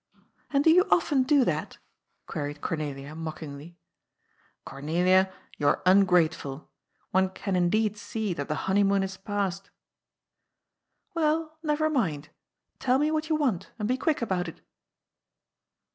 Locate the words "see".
7.97-8.33